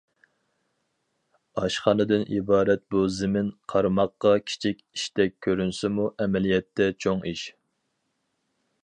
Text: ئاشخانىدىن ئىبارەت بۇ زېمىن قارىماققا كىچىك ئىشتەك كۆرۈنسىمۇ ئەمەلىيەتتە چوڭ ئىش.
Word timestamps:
ئاشخانىدىن 1.63 2.23
ئىبارەت 2.37 2.81
بۇ 2.95 3.01
زېمىن 3.17 3.51
قارىماققا 3.73 4.33
كىچىك 4.47 4.81
ئىشتەك 4.97 5.37
كۆرۈنسىمۇ 5.49 6.09
ئەمەلىيەتتە 6.25 6.89
چوڭ 7.07 7.23
ئىش. 7.35 7.45